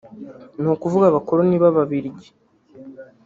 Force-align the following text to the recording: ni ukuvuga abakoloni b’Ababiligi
ni 0.61 0.67
ukuvuga 0.73 1.05
abakoloni 1.07 1.55
b’Ababiligi 1.61 2.29